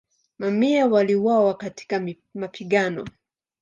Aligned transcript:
Mamia 0.39 0.85
waliuawa 0.87 1.53
katika 1.53 2.07
mapigano. 2.33 3.07